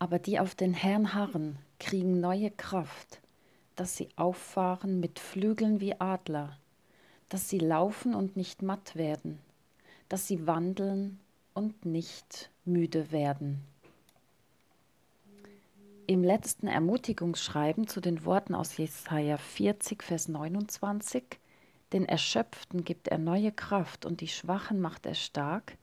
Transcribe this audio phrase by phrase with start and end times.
[0.00, 3.20] Aber die auf den Herrn harren, kriegen neue Kraft,
[3.76, 6.56] dass sie auffahren mit Flügeln wie Adler,
[7.28, 9.38] dass sie laufen und nicht matt werden,
[10.08, 11.20] dass sie wandeln
[11.52, 13.62] und nicht müde werden.
[16.06, 21.24] Im letzten Ermutigungsschreiben zu den Worten aus Jesaja 40, Vers 29,
[21.92, 25.76] den Erschöpften gibt er neue Kraft und die Schwachen macht er stark,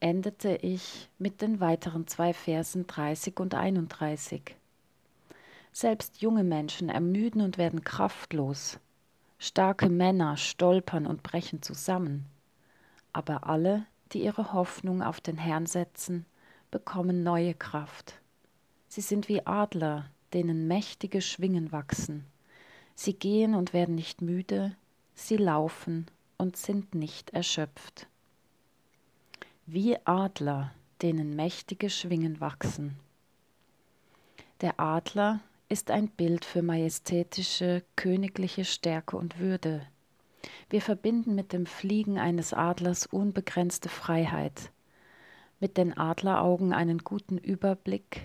[0.00, 4.56] endete ich mit den weiteren zwei Versen 30 und 31.
[5.72, 8.78] Selbst junge Menschen ermüden und werden kraftlos.
[9.38, 12.26] Starke Männer stolpern und brechen zusammen.
[13.12, 16.26] Aber alle, die ihre Hoffnung auf den Herrn setzen,
[16.70, 18.14] bekommen neue Kraft.
[18.88, 22.24] Sie sind wie Adler, denen mächtige Schwingen wachsen.
[22.94, 24.76] Sie gehen und werden nicht müde,
[25.14, 28.08] sie laufen und sind nicht erschöpft.
[29.70, 32.96] Wie Adler, denen mächtige Schwingen wachsen.
[34.62, 39.86] Der Adler ist ein Bild für majestätische, königliche Stärke und Würde.
[40.70, 44.72] Wir verbinden mit dem Fliegen eines Adlers unbegrenzte Freiheit,
[45.60, 48.22] mit den Adleraugen einen guten Überblick,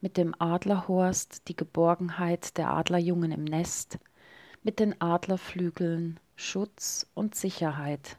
[0.00, 3.98] mit dem Adlerhorst die Geborgenheit der Adlerjungen im Nest,
[4.62, 8.16] mit den Adlerflügeln Schutz und Sicherheit.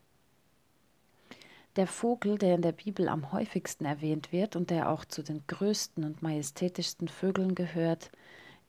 [1.79, 5.47] Der Vogel, der in der Bibel am häufigsten erwähnt wird und der auch zu den
[5.47, 8.11] größten und majestätischsten Vögeln gehört,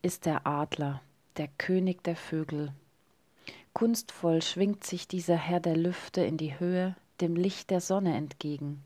[0.00, 1.02] ist der Adler,
[1.36, 2.72] der König der Vögel.
[3.72, 8.80] Kunstvoll schwingt sich dieser Herr der Lüfte in die Höhe, dem Licht der Sonne entgegen,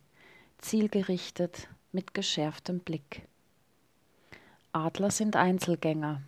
[0.57, 3.29] zielgerichtet mit geschärftem Blick.
[4.73, 6.23] Adler sind Einzelgänger,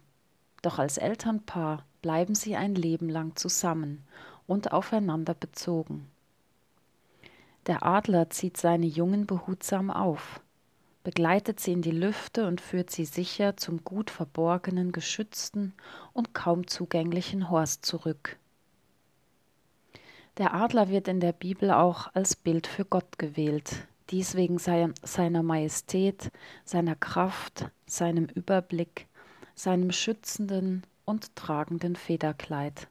[0.60, 4.04] doch als Elternpaar bleiben sie ein Leben lang zusammen
[4.46, 6.10] und aufeinander bezogen.
[7.66, 10.40] Der Adler zieht seine Jungen behutsam auf,
[11.02, 15.74] begleitet sie in die Lüfte und führt sie sicher zum gut verborgenen, geschützten
[16.12, 18.38] und kaum zugänglichen Horst zurück.
[20.38, 25.42] Der Adler wird in der Bibel auch als Bild für Gott gewählt, dies wegen seiner
[25.42, 26.30] Majestät,
[26.64, 29.06] seiner Kraft, seinem Überblick,
[29.56, 32.86] seinem schützenden und tragenden Federkleid.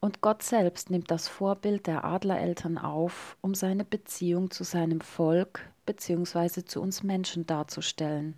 [0.00, 5.68] Und Gott selbst nimmt das Vorbild der Adlereltern auf, um seine Beziehung zu seinem Volk
[5.86, 6.64] bzw.
[6.64, 8.36] zu uns Menschen darzustellen.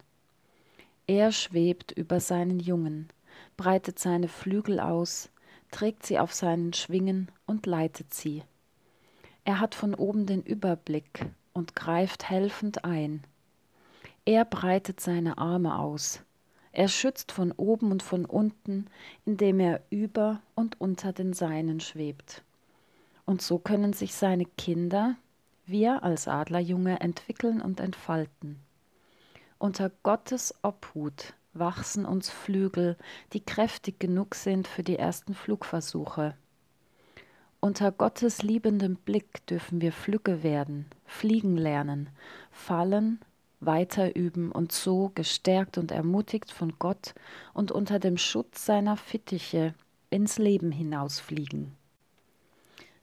[1.07, 3.09] Er schwebt über seinen Jungen,
[3.57, 5.31] breitet seine Flügel aus,
[5.71, 8.43] trägt sie auf seinen Schwingen und leitet sie.
[9.45, 13.25] Er hat von oben den Überblick und greift helfend ein.
[14.25, 16.21] Er breitet seine Arme aus,
[16.79, 18.87] er schützt von oben und von unten,
[19.27, 22.45] indem er über und unter den Seinen schwebt.
[23.27, 25.17] Und so können sich seine Kinder,
[25.67, 28.61] wir als Adlerjunge, entwickeln und entfalten.
[29.59, 32.97] Unter Gottes Obhut wachsen uns Flügel,
[33.33, 36.37] die kräftig genug sind für die ersten Flugversuche.
[37.59, 42.09] Unter Gottes liebendem Blick dürfen wir Flügge werden, fliegen lernen,
[42.53, 43.19] fallen
[43.61, 47.15] weiter üben und so gestärkt und ermutigt von Gott
[47.55, 49.75] und unter dem Schutz seiner Fittiche
[50.11, 51.75] ins Leben hinausfliegen.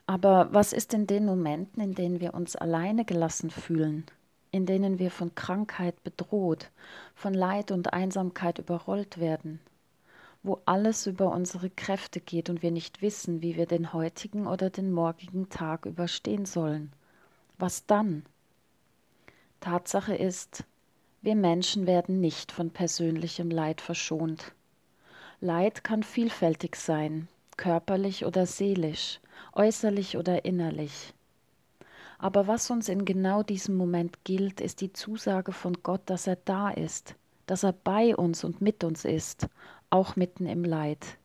[0.08, 4.06] Aber was ist in den Momenten, in denen wir uns alleine gelassen fühlen,
[4.52, 6.70] in denen wir von Krankheit bedroht,
[7.16, 9.60] von Leid und Einsamkeit überrollt werden,
[10.44, 14.70] wo alles über unsere Kräfte geht und wir nicht wissen, wie wir den heutigen oder
[14.70, 16.94] den morgigen Tag überstehen sollen?
[17.58, 18.24] Was dann?
[19.66, 20.64] Tatsache ist,
[21.24, 24.54] wir Menschen werden nicht von persönlichem Leid verschont.
[25.42, 27.28] Leid kann vielfältig sein,
[27.58, 29.20] körperlich oder seelisch,
[29.54, 31.16] äußerlich oder innerlich.
[32.20, 36.38] Aber was uns in genau diesem Moment gilt, ist die Zusage von Gott, dass er
[36.46, 37.16] da ist,
[37.48, 39.48] dass er bei uns und mit uns ist,
[39.90, 41.18] auch mitten im Leid,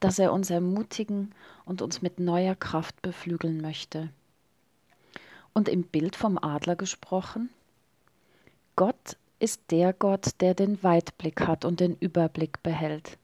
[0.00, 1.34] dass er uns ermutigen
[1.64, 4.10] und uns mit neuer Kraft beflügeln möchte.
[5.54, 7.48] Und im Bild vom Adler gesprochen,
[8.76, 13.16] Gott ist der Gott, der den Weitblick hat und den Überblick behält.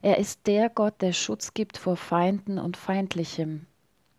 [0.00, 3.66] Er ist der Gott, der Schutz gibt vor Feinden und Feindlichem.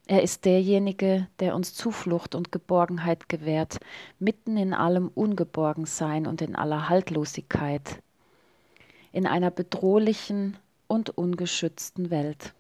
[0.06, 3.80] Er ist derjenige, der uns Zuflucht und Geborgenheit gewährt,
[4.20, 8.04] mitten in allem Ungeborgensein und in aller Haltlosigkeit,
[9.12, 12.54] in einer bedrohlichen und ungeschützten Welt.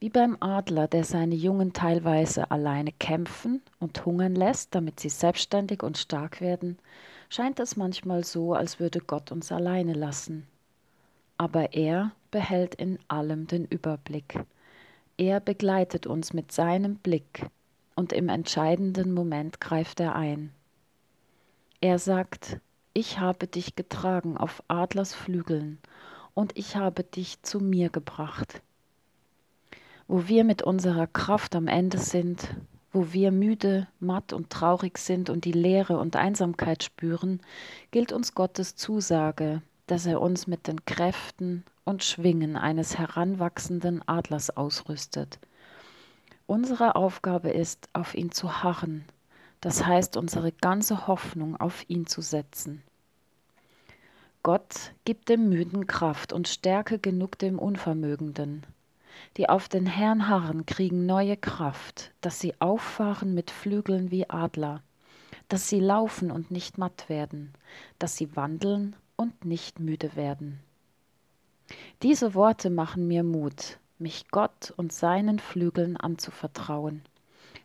[0.00, 5.84] Wie beim Adler, der seine Jungen teilweise alleine kämpfen und hungern lässt, damit sie selbstständig
[5.84, 6.78] und stark werden,
[7.30, 10.46] scheint es manchmal so, als würde Gott uns alleine lassen.
[11.38, 14.44] Aber er behält in allem den Überblick.
[15.16, 17.46] Er begleitet uns mit seinem Blick
[17.96, 20.52] und im entscheidenden Moment greift er ein.
[21.80, 22.60] Er sagt,
[22.92, 25.78] ich habe dich getragen auf Adlers Flügeln,
[26.34, 28.62] und ich habe dich zu mir gebracht.
[30.08, 32.56] Wo wir mit unserer Kraft am Ende sind,
[32.92, 37.40] wo wir müde, matt und traurig sind und die Leere und Einsamkeit spüren,
[37.90, 44.56] gilt uns Gottes Zusage, dass er uns mit den Kräften und Schwingen eines heranwachsenden Adlers
[44.56, 45.38] ausrüstet.
[46.46, 49.04] Unsere Aufgabe ist, auf ihn zu harren,
[49.60, 52.82] das heißt unsere ganze Hoffnung auf ihn zu setzen.
[54.42, 58.64] Gott gibt dem Müden Kraft und Stärke genug dem Unvermögenden.
[59.36, 64.82] Die auf den Herrn harren, kriegen neue Kraft, dass sie auffahren mit Flügeln wie Adler,
[65.48, 67.52] dass sie laufen und nicht matt werden,
[67.98, 70.60] dass sie wandeln und nicht müde werden.
[72.02, 77.02] Diese Worte machen mir Mut, mich Gott und seinen Flügeln anzuvertrauen.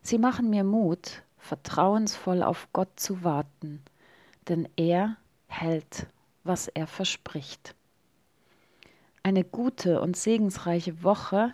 [0.01, 3.81] Sie machen mir Mut, vertrauensvoll auf Gott zu warten,
[4.47, 6.07] denn er hält,
[6.43, 7.75] was er verspricht.
[9.25, 11.51] Eine gute und segensreiche Woche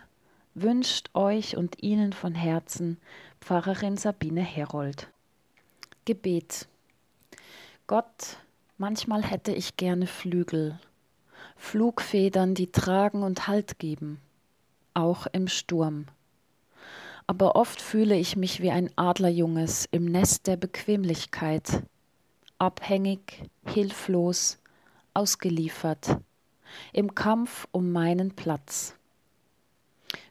[0.52, 2.98] wünscht euch und Ihnen von Herzen
[3.40, 5.08] Pfarrerin Sabine Herold.
[6.04, 6.68] Gebet.
[7.86, 8.36] Gott,
[8.76, 10.78] manchmal hätte ich gerne Flügel,
[11.56, 14.20] Flugfedern, die tragen und Halt geben,
[14.92, 16.04] auch im Sturm.
[17.26, 21.84] Aber oft fühle ich mich wie ein Adlerjunges im Nest der Bequemlichkeit,
[22.58, 24.58] abhängig, hilflos,
[25.14, 26.18] ausgeliefert,
[26.92, 28.94] im Kampf um meinen Platz.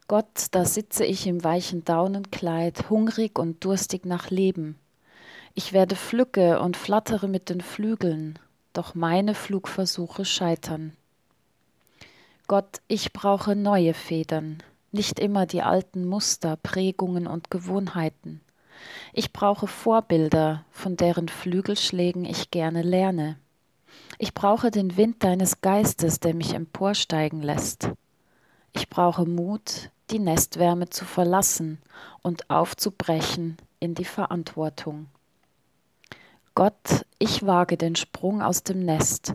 [0.08, 4.78] Gott, da sitze ich im weichen Daunenkleid, hungrig und durstig nach Leben.
[5.54, 8.38] Ich werde pflücke und flattere mit den Flügeln,
[8.74, 10.98] doch meine Flugversuche scheitern.
[12.48, 14.62] Gott, ich brauche neue Federn,
[14.92, 18.42] nicht immer die alten Muster, Prägungen und Gewohnheiten.
[19.14, 23.38] Ich brauche Vorbilder, von deren Flügelschlägen ich gerne lerne.
[24.18, 27.90] Ich brauche den Wind deines Geistes, der mich emporsteigen lässt.
[28.74, 31.80] Ich brauche Mut, die Nestwärme zu verlassen
[32.22, 35.08] und aufzubrechen in die Verantwortung.
[36.54, 39.34] Gott, ich wage den Sprung aus dem Nest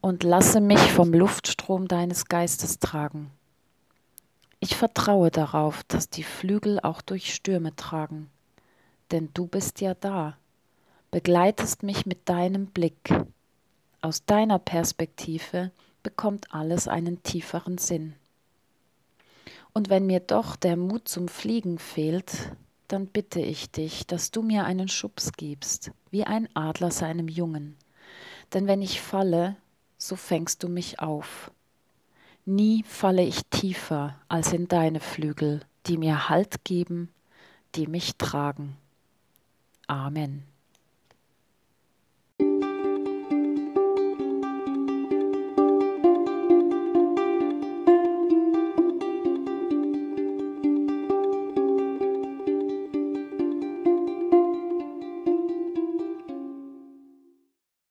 [0.00, 3.30] und lasse mich vom Luftstrom deines Geistes tragen.
[4.60, 8.30] Ich vertraue darauf, dass die Flügel auch durch Stürme tragen,
[9.10, 10.36] denn du bist ja da,
[11.10, 13.10] begleitest mich mit deinem Blick.
[14.02, 15.70] Aus deiner Perspektive
[16.02, 18.14] bekommt alles einen tieferen Sinn.
[19.72, 22.52] Und wenn mir doch der Mut zum Fliegen fehlt,
[22.88, 27.76] dann bitte ich dich, dass du mir einen Schubs gibst, wie ein Adler seinem Jungen.
[28.52, 29.56] Denn wenn ich falle,
[29.98, 31.50] so fängst du mich auf.
[32.46, 37.10] Nie falle ich tiefer als in deine Flügel, die mir Halt geben,
[37.74, 38.76] die mich tragen.
[39.86, 40.44] Amen.